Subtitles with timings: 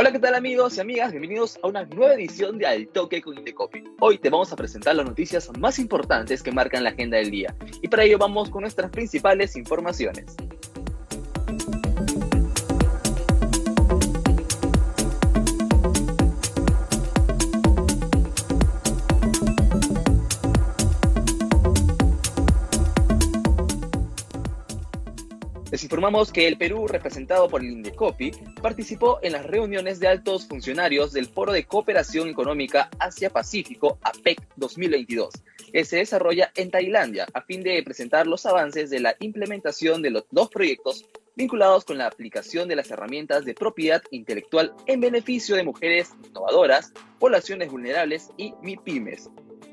[0.00, 1.10] Hola, ¿qué tal amigos y amigas?
[1.10, 3.84] Bienvenidos a una nueva edición de Al Toque con Indecopy.
[4.00, 7.54] Hoy te vamos a presentar las noticias más importantes que marcan la agenda del día
[7.82, 10.34] y para ello vamos con nuestras principales informaciones.
[25.90, 28.30] Informamos que el Perú, representado por el Indecopi,
[28.62, 35.34] participó en las reuniones de altos funcionarios del Foro de Cooperación Económica Asia-Pacífico, APEC 2022,
[35.72, 40.10] que se desarrolla en Tailandia, a fin de presentar los avances de la implementación de
[40.10, 45.56] los dos proyectos vinculados con la aplicación de las herramientas de propiedad intelectual en beneficio
[45.56, 49.28] de mujeres innovadoras, poblaciones vulnerables y MIPIMES,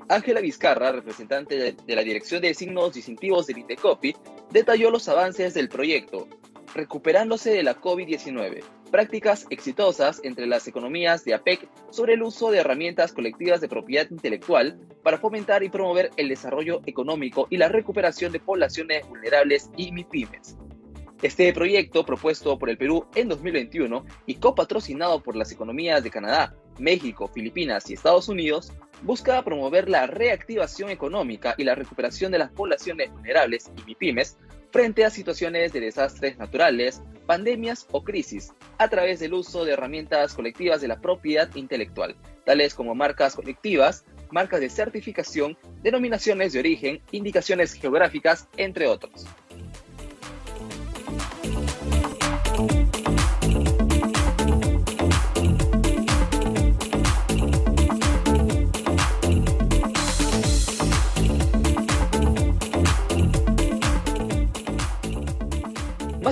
[0.09, 4.15] Ángela Vizcarra, representante de, la Dirección de Signos Distintivos del INDECOPI,
[4.51, 6.27] detalló los avances del proyecto,
[6.73, 12.59] recuperándose de la COVID-19, prácticas exitosas entre las economías de APEC sobre el uso de
[12.59, 18.31] herramientas colectivas de propiedad intelectual para fomentar y promover el desarrollo económico y la recuperación
[18.31, 20.57] de poblaciones vulnerables y MIPIMES.
[21.23, 26.55] Este proyecto, propuesto por el Perú en 2021 y copatrocinado por las economías de Canadá,
[26.77, 32.51] México, Filipinas y Estados Unidos, busca promover la reactivación económica y la recuperación de las
[32.51, 34.37] poblaciones vulnerables y MIPIMES
[34.71, 40.35] frente a situaciones de desastres naturales, pandemias o crisis, a través del uso de herramientas
[40.35, 47.01] colectivas de la propiedad intelectual, tales como marcas colectivas, marcas de certificación, denominaciones de origen,
[47.11, 49.25] indicaciones geográficas, entre otros.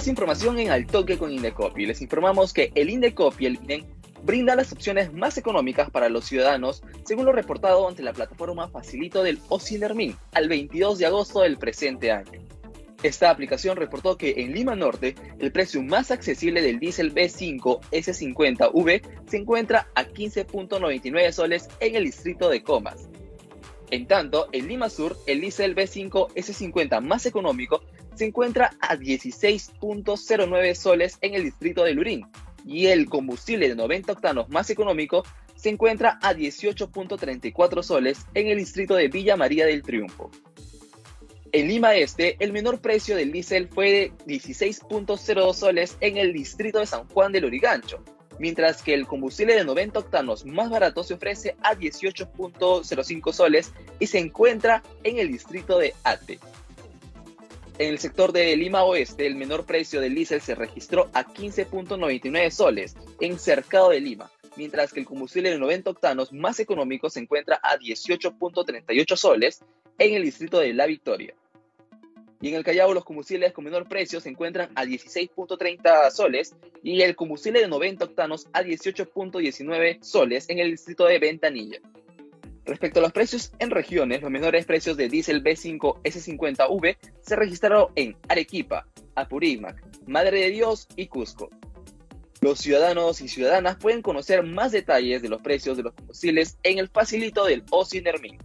[0.05, 1.87] Más información en Al Toque con Indecopi.
[1.87, 3.87] Les informamos que el Indecopi el INEN
[4.21, 9.23] brinda las opciones más económicas para los ciudadanos, según lo reportado ante la plataforma Facilito
[9.23, 12.39] del Ocinermin al 22 de agosto del presente año.
[13.01, 19.01] Esta aplicación reportó que en Lima Norte el precio más accesible del diésel B5 S50V
[19.25, 23.09] se encuentra a 15.99 soles en el distrito de Comas.
[23.89, 27.81] En tanto, en Lima Sur el diésel B5 S50 más económico
[28.15, 32.25] se encuentra a 16.09 soles en el distrito de Lurín
[32.65, 35.23] y el combustible de 90 octanos más económico
[35.55, 40.31] se encuentra a 18.34 soles en el distrito de Villa María del Triunfo.
[41.51, 46.79] En Lima Este, el menor precio del diésel fue de 16.02 soles en el distrito
[46.79, 48.03] de San Juan del Origancho,
[48.39, 54.07] mientras que el combustible de 90 octanos más barato se ofrece a 18.05 soles y
[54.07, 56.39] se encuentra en el distrito de Ate.
[57.77, 62.49] En el sector de Lima Oeste, el menor precio del diésel se registró a 15.99
[62.49, 67.19] soles en Cercado de Lima, mientras que el combustible de 90 octanos más económico se
[67.19, 69.61] encuentra a 18.38 soles
[69.97, 71.35] en el distrito de La Victoria.
[72.39, 77.01] Y en el Callao los combustibles con menor precio se encuentran a 16.30 soles y
[77.01, 81.81] el combustible de 90 octanos a 18.19 soles en el distrito de Ventanilla.
[82.65, 87.87] Respecto a los precios en regiones, los menores precios de diésel B5 S50V se registraron
[87.95, 91.49] en Arequipa, Apurímac, Madre de Dios y Cusco.
[92.41, 96.79] Los ciudadanos y ciudadanas pueden conocer más detalles de los precios de los combustibles en
[96.79, 98.39] el facilito del OSINERMIN.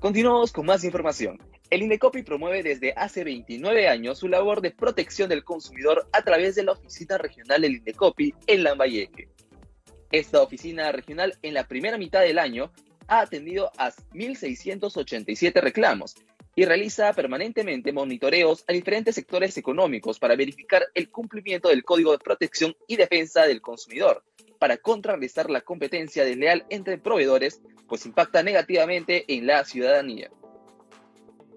[0.00, 1.38] Continuamos con más información.
[1.68, 6.54] El INDECOPI promueve desde hace 29 años su labor de protección del consumidor a través
[6.54, 9.28] de la oficina regional del INDECOPI en Lambayeque.
[10.10, 12.72] Esta oficina regional en la primera mitad del año
[13.08, 16.16] ha atendido a 1.687 reclamos
[16.56, 22.18] y realiza permanentemente monitoreos a diferentes sectores económicos para verificar el cumplimiento del Código de
[22.18, 24.24] Protección y Defensa del Consumidor,
[24.58, 30.30] para contrarrestar la competencia desleal entre proveedores, pues impacta negativamente en la ciudadanía.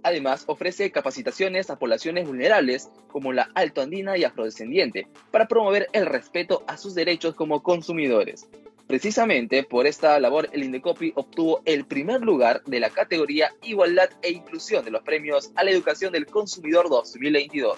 [0.02, 6.64] Además, ofrece capacitaciones a poblaciones vulnerables como la altoandina y afrodescendiente para promover el respeto
[6.68, 8.50] a sus derechos como consumidores.
[8.88, 14.32] Precisamente por esta labor, el Indecopi obtuvo el primer lugar de la categoría Igualdad e
[14.32, 17.78] Inclusión de los premios a la educación del consumidor 2022.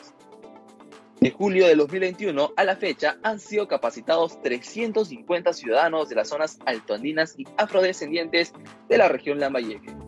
[1.20, 6.60] De julio de 2021 a la fecha han sido capacitados 350 ciudadanos de las zonas
[6.66, 8.54] altoandinas y afrodescendientes
[8.90, 10.05] de la región Lambayeque.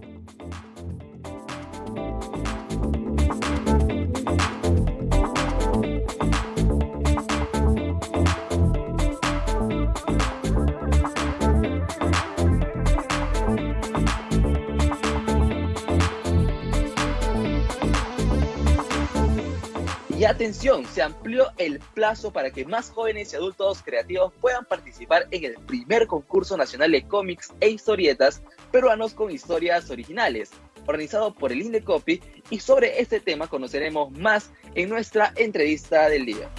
[20.38, 25.46] Atención, se amplió el plazo para que más jóvenes y adultos creativos puedan participar en
[25.46, 30.52] el primer concurso nacional de cómics e historietas peruanos con historias originales,
[30.86, 36.52] organizado por el Indecopi, y sobre este tema conoceremos más en nuestra entrevista del día.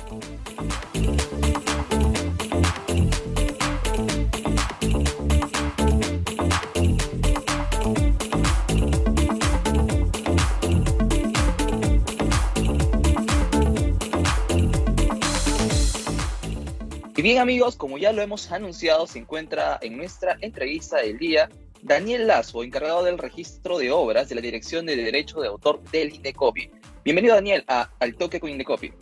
[17.18, 21.50] Y bien amigos, como ya lo hemos anunciado, se encuentra en nuestra entrevista del día
[21.82, 26.14] Daniel Lazo, encargado del registro de obras de la Dirección de Derecho de Autor del
[26.14, 26.70] Indecopi.
[27.04, 28.92] Bienvenido Daniel a Al Toque con Indecopi.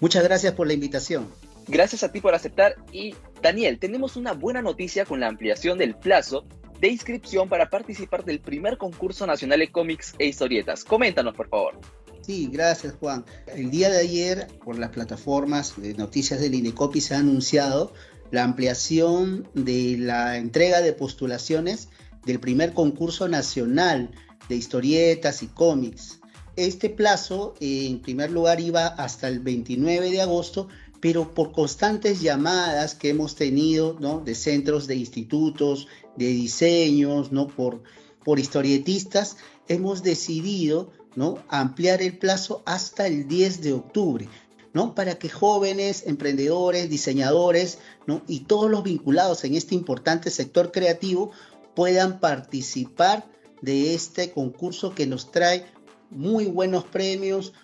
[0.00, 1.28] Muchas gracias por la invitación.
[1.66, 5.96] Gracias a ti por aceptar y Daniel, tenemos una buena noticia con la ampliación del
[5.96, 6.46] plazo
[6.78, 10.84] de inscripción para participar del primer concurso nacional de cómics e historietas.
[10.84, 11.80] Coméntanos, por favor.
[12.26, 13.24] Sí, gracias Juan.
[13.54, 17.92] El día de ayer, por las plataformas de noticias del INECOPI, se ha anunciado
[18.32, 21.88] la ampliación de la entrega de postulaciones
[22.24, 24.10] del primer concurso nacional
[24.48, 26.18] de historietas y cómics.
[26.56, 30.66] Este plazo, en primer lugar, iba hasta el 29 de agosto,
[31.00, 34.18] pero por constantes llamadas que hemos tenido ¿no?
[34.18, 35.86] de centros de institutos,
[36.16, 37.46] de diseños, ¿no?
[37.46, 37.84] por,
[38.24, 39.36] por historietistas,
[39.68, 41.38] hemos decidido ¿no?
[41.48, 44.28] ampliar el plazo hasta el 10 de octubre.
[44.72, 44.94] ¿no?
[44.94, 48.20] Para que jóvenes, emprendedores, diseñadores, ¿no?
[48.28, 51.30] Y todos los vinculados en este importante sector creativo
[51.74, 53.26] puedan participar
[53.62, 55.64] de este concurso que nos trae
[56.10, 57.54] muy buenos premios,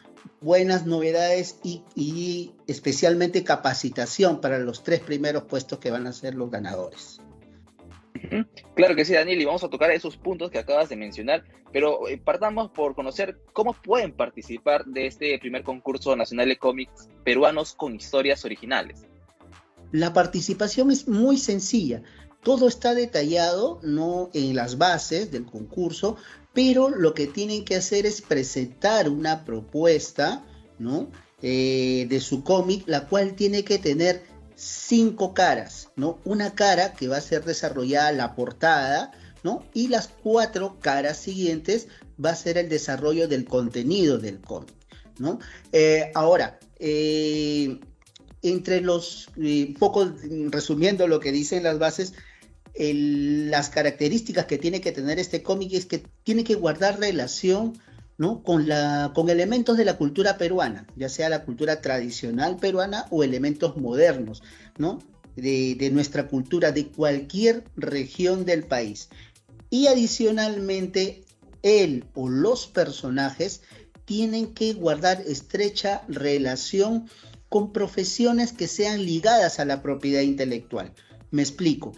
[0.41, 6.35] buenas novedades y, y, especialmente capacitación para los tres primeros puestos que van a ser
[6.35, 7.21] los ganadores.
[8.75, 12.09] Claro que sí, Daniel, y vamos a tocar esos puntos que acabas de mencionar, pero
[12.09, 17.75] eh, partamos por conocer cómo pueden participar de este primer concurso nacional de cómics peruanos
[17.75, 19.07] con historias originales.
[19.91, 22.03] La participación es muy sencilla.
[22.43, 26.17] Todo está detallado, no en las bases del concurso,
[26.53, 30.45] pero lo que tienen que hacer es presentar una propuesta,
[30.79, 31.11] ¿no?
[31.43, 34.23] Eh, de su cómic, la cual tiene que tener
[34.57, 36.19] cinco caras, ¿no?
[36.25, 39.13] Una cara que va a ser desarrollada la portada,
[39.43, 39.65] ¿no?
[39.75, 41.89] Y las cuatro caras siguientes
[42.23, 44.75] va a ser el desarrollo del contenido del cómic,
[45.19, 45.39] ¿no?
[45.73, 47.81] Eh, ahora, eh,
[48.43, 50.13] entre los, eh, poco
[50.51, 52.15] resumiendo lo que dicen las bases,
[52.75, 57.75] las características que tiene que tener este cómic es que tiene que guardar relación
[58.23, 58.45] ¿no?
[58.45, 63.25] Con, la, con elementos de la cultura peruana, ya sea la cultura tradicional peruana o
[63.25, 64.45] elementos modernos,
[64.79, 65.01] ¿no?
[65.35, 69.09] De, nuestra cultura, de cualquier región del país.
[69.71, 71.25] Y adicionalmente,
[71.65, 73.63] él o los personajes
[74.05, 77.11] tienen que guardar estrecha relación
[77.49, 80.93] con profesiones que sean ligadas a la propiedad intelectual.
[81.33, 81.93] Me explico.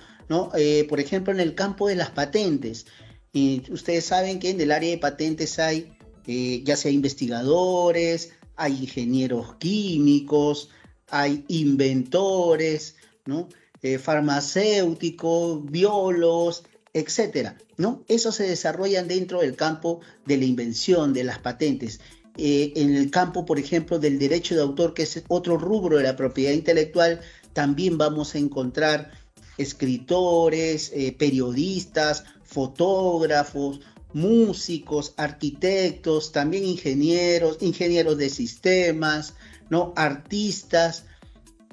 [0.56, 2.86] Eh, por ejemplo, en el campo de las patentes,
[3.30, 5.94] y ustedes saben que en el área de patentes hay
[6.26, 10.70] eh, ya sea investigadores, hay ingenieros químicos,
[11.10, 13.48] hay inventores, ¿no?
[13.82, 16.64] Eh, farmacéuticos, biólogos,
[16.94, 18.02] etcétera, ¿no?
[18.08, 22.00] Eso se desarrollan dentro del campo de la invención, de las patentes.
[22.36, 26.04] Eh, en el campo, por ejemplo, del derecho de autor, que es otro rubro de
[26.04, 27.20] la propiedad intelectual,
[27.52, 29.12] también vamos a encontrar
[29.58, 33.80] escritores, periodistas, fotógrafos,
[34.14, 39.34] músicos, arquitectos, también ingenieros, ingenieros de sistemas,
[39.68, 39.92] ¿no?
[39.96, 41.04] artistas,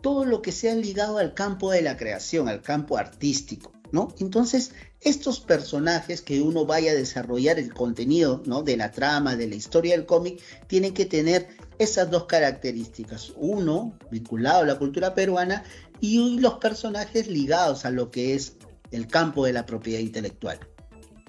[0.01, 4.13] todo lo que sea ligado al campo de la creación, al campo artístico, ¿no?
[4.19, 8.63] Entonces, estos personajes que uno vaya a desarrollar el contenido, ¿no?
[8.63, 11.47] de la trama, de la historia del cómic, tienen que tener
[11.79, 13.33] esas dos características.
[13.35, 15.63] Uno, vinculado a la cultura peruana,
[15.99, 18.57] y los personajes ligados a lo que es
[18.91, 20.59] el campo de la propiedad intelectual.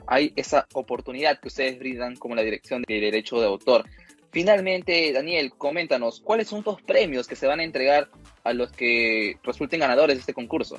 [0.06, 3.84] Hay esa oportunidad que ustedes brindan como la Dirección de Derecho de Autor.
[4.30, 8.08] Finalmente, Daniel, coméntanos, ¿cuáles son los premios que se van a entregar
[8.44, 10.78] a los que resulten ganadores de este concurso?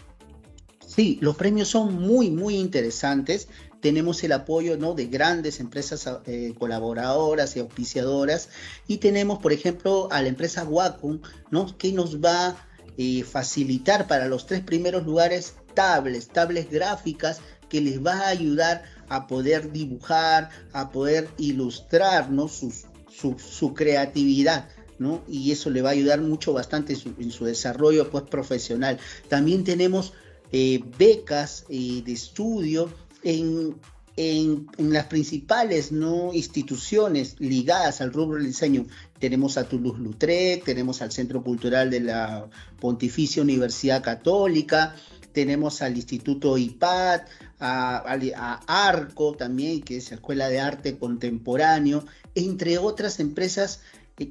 [0.86, 3.48] Sí, los premios son muy, muy interesantes.
[3.80, 4.94] Tenemos el apoyo ¿no?
[4.94, 8.50] de grandes empresas eh, colaboradoras y auspiciadoras.
[8.88, 11.78] Y tenemos, por ejemplo, a la empresa Wacom, ¿no?
[11.78, 17.42] que nos va a eh, facilitar para los tres primeros lugares tablets, tablets gráficas
[17.74, 22.48] que les va a ayudar a poder dibujar, a poder ilustrar ¿no?
[22.48, 22.72] su,
[23.10, 24.70] su, creatividad.
[25.00, 25.24] ¿no?
[25.28, 29.00] Y eso le va a ayudar mucho bastante en su, desarrollo pues, profesional.
[29.28, 30.14] También tenemos
[30.52, 33.76] eh, becas eh, de estudio en,
[34.16, 36.32] en, las principales ¿no?
[36.32, 38.86] instituciones ligadas al rubro del diseño.
[39.18, 42.48] Tenemos a Toulouse-Lautrec, tenemos al Centro Cultural de la
[42.80, 44.96] Pontificia Universidad Católica,
[45.34, 47.22] tenemos al Instituto IPAD,
[47.60, 53.82] a, ARCO también, que es la Escuela de Arte Contemporáneo, entre otras empresas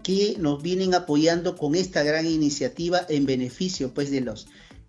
[0.03, 4.21] que nos vienen apoyando con esta gran iniciativa en beneficio pues, de,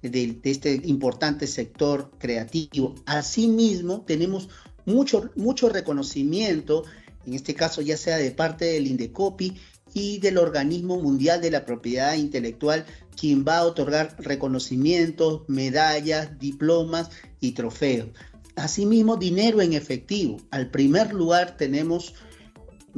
[0.02, 2.96] de, este importante sector creativo.
[3.06, 4.50] Asimismo, tenemos
[4.86, 6.84] mucho, mucho reconocimiento,
[7.26, 9.56] en este caso ya sea de parte del INDECOPI
[9.94, 12.86] y del Organismo Mundial de la Propiedad Intelectual,
[13.16, 17.10] quien va a otorgar reconocimientos, medallas, diplomas
[17.40, 18.10] y trofeos.
[18.56, 20.38] Asimismo, dinero en efectivo.
[20.52, 22.14] Al primer lugar tenemos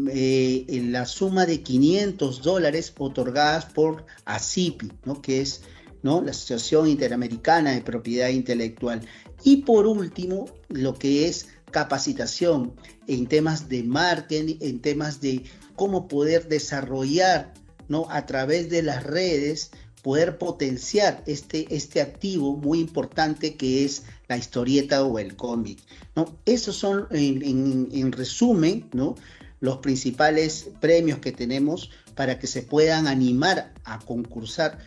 [0.09, 5.21] eh, la suma de 500 dólares otorgadas por ACIPI, ¿no?
[5.21, 5.61] que es
[6.03, 6.21] ¿no?
[6.21, 9.01] la Asociación Interamericana de Propiedad Intelectual.
[9.43, 12.73] Y por último, lo que es capacitación
[13.07, 15.43] en temas de marketing, en temas de
[15.75, 17.53] cómo poder desarrollar
[17.87, 18.07] ¿no?
[18.09, 24.37] a través de las redes, poder potenciar este, este activo muy importante que es la
[24.37, 25.79] historieta o el cómic.
[26.15, 26.37] ¿no?
[26.45, 29.15] Esos son, en, resumen, ¿no?
[29.59, 34.77] los principales premios que tenemos para que se puedan animar a concursar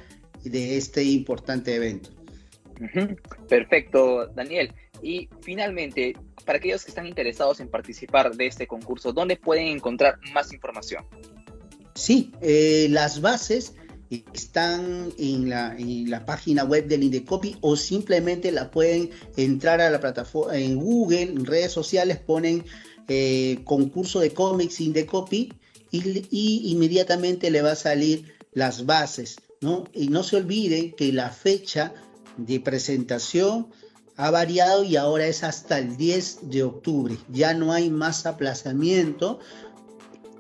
[0.45, 2.11] de este importante evento.
[3.49, 4.73] Perfecto, Daniel.
[5.03, 10.19] Y finalmente, para aquellos que están interesados en participar de este concurso, ¿dónde pueden encontrar
[10.33, 11.05] más información?
[11.95, 13.75] Sí, eh, las bases
[14.33, 20.57] están en la, página web del Indecopy o simplemente la pueden entrar a la plataforma
[20.57, 22.65] en Google, en redes sociales, ponen
[23.09, 25.53] eh, concurso de cómics Indecopy
[25.91, 29.85] y, y inmediatamente le va a salir las bases, ¿no?
[29.93, 31.93] Y no se olviden que la fecha
[32.37, 33.69] de presentación
[34.19, 37.17] ha variado y ahora es hasta el 10 de octubre.
[37.29, 39.39] Ya no hay más aplazamiento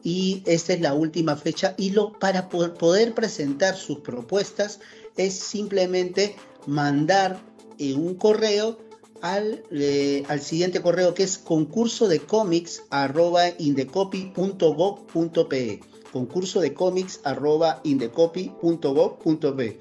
[0.03, 4.81] y esta es la última fecha y lo para poder presentar sus propuestas
[5.17, 6.35] es simplemente
[6.67, 7.39] mandar
[7.79, 8.81] en un correo
[9.23, 15.81] al, eh, al, siguiente correo que es concurso de cómics arroba indecopy.gov.pe
[16.13, 19.79] concurso de cómics arroba indecopy.gov.pe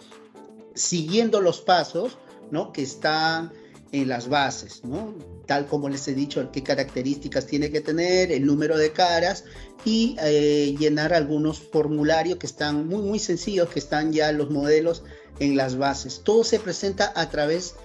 [0.75, 2.19] siguiendo los pasos
[2.51, 2.71] ¿no?
[2.71, 3.51] que están
[3.91, 5.15] en las bases, ¿no?
[5.47, 9.45] tal como les he dicho, qué características tiene que tener, el número de caras
[9.85, 15.03] y eh, llenar algunos formularios que están muy, muy sencillos, que están ya los modelos
[15.39, 16.21] en las bases.
[16.23, 17.75] Todo se presenta a través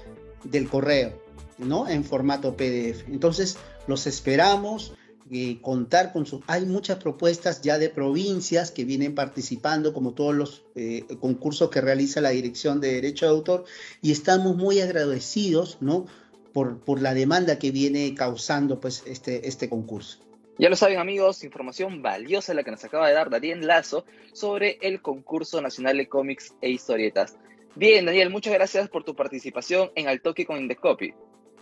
[0.45, 1.23] del correo,
[1.59, 1.89] ¿no?
[1.89, 3.09] En formato PDF.
[3.09, 3.57] Entonces,
[3.87, 4.95] los esperamos.
[5.31, 6.43] Eh, contar con su...
[6.47, 11.81] Hay muchas propuestas ya de provincias que vienen participando, como todos los eh, concursos que
[11.81, 13.65] realiza la Dirección de Derecho de Autor,
[14.03, 16.07] y estamos muy agradecidos, ¿no?
[16.53, 20.19] Por, por la demanda que viene causando pues, este, este concurso.
[20.59, 24.79] Ya lo saben amigos, información valiosa la que nos acaba de dar Daniel Lazo sobre
[24.83, 27.37] el concurso nacional de cómics e historietas.
[27.75, 31.15] Bien, Daniel, muchas gracias por tu participación en Al Toque con Indescopy.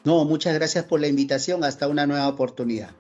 [0.03, 1.63] No, muchas gracias por la invitación.
[1.63, 2.91] Hasta una nueva oportunidad.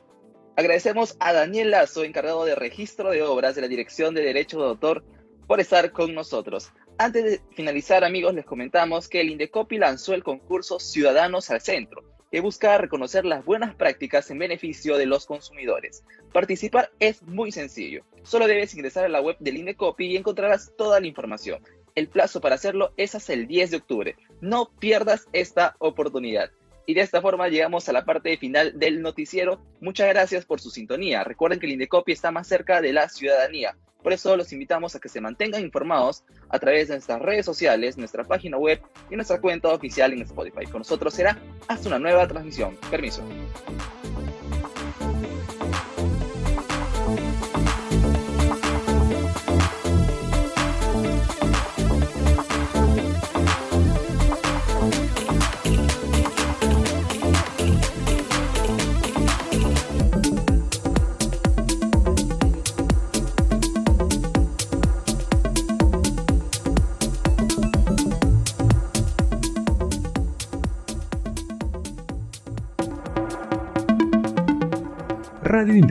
[0.61, 4.67] Agradecemos a Daniel Lazo, encargado de registro de obras de la Dirección de Derecho de
[4.67, 5.03] Autor,
[5.47, 6.71] por estar con nosotros.
[6.99, 12.05] Antes de finalizar, amigos, les comentamos que el Indecopi lanzó el concurso Ciudadanos al Centro,
[12.31, 16.05] que busca reconocer las buenas prácticas en beneficio de los consumidores.
[16.31, 18.05] Participar es muy sencillo.
[18.23, 21.63] Solo debes ingresar a la web del Indecopi y encontrarás toda la información.
[21.95, 24.17] El plazo para hacerlo es hasta el 10 de octubre.
[24.43, 26.51] No pierdas esta oportunidad.
[26.87, 29.61] Y de esta forma llegamos a la parte final del noticiero.
[29.81, 31.25] Muchas gracias por su sintonía.
[31.25, 33.77] Recuerden que el Indecopi está más cerca de la ciudadanía.
[34.03, 37.99] Por eso los invitamos a que se mantengan informados a través de nuestras redes sociales,
[37.99, 40.65] nuestra página web y nuestra cuenta oficial en Spotify.
[40.65, 42.77] Con nosotros será hasta una nueva transmisión.
[42.91, 43.23] Permiso.